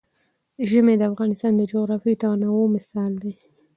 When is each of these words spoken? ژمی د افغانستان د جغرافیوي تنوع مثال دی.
ژمی 0.69 0.95
د 0.97 1.03
افغانستان 1.11 1.51
د 1.55 1.61
جغرافیوي 1.71 2.15
تنوع 2.21 2.65
مثال 2.75 3.11
دی. 3.23 3.33